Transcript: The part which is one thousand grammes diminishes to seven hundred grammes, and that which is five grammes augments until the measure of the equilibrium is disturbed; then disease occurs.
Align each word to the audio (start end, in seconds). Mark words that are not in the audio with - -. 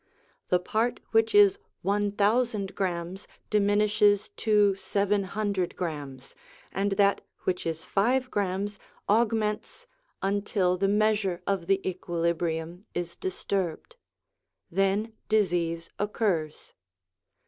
The 0.49 0.57
part 0.57 0.99
which 1.11 1.35
is 1.35 1.59
one 1.83 2.11
thousand 2.11 2.73
grammes 2.73 3.27
diminishes 3.51 4.29
to 4.37 4.73
seven 4.73 5.25
hundred 5.25 5.75
grammes, 5.75 6.33
and 6.71 6.93
that 6.93 7.21
which 7.43 7.67
is 7.67 7.83
five 7.83 8.31
grammes 8.31 8.79
augments 9.07 9.85
until 10.23 10.75
the 10.75 10.87
measure 10.87 11.43
of 11.45 11.67
the 11.67 11.87
equilibrium 11.87 12.87
is 12.95 13.15
disturbed; 13.15 13.95
then 14.71 15.13
disease 15.29 15.91
occurs. 15.99 16.73